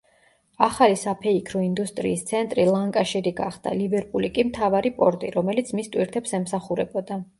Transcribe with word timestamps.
ახალი 0.67 0.95
საფეიქრო 1.01 1.61
ინდუსტრიის 1.65 2.23
ცენტრი 2.31 2.65
ლანკაშირი 2.69 3.33
გახდა, 3.41 3.75
ლივერპული 3.83 4.33
კი 4.39 4.47
მთავარი 4.49 4.93
პორტი, 4.97 5.31
რომელიც 5.37 5.71
მის 5.81 5.93
ტვირთებს 5.97 6.35
ემსახურებოდა. 6.41 7.21